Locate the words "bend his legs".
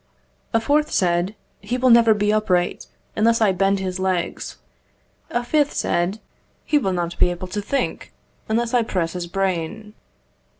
3.51-4.57